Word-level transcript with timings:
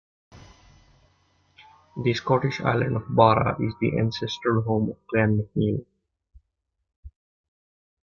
The 2.03 2.13
Scottish 2.15 2.59
island 2.59 2.95
of 2.95 3.15
Barra 3.15 3.55
is 3.61 3.75
the 3.79 3.99
ancestral 3.99 4.63
home 4.63 4.89
of 4.89 4.97
Clan 5.07 5.47
MacNeil. 5.55 5.85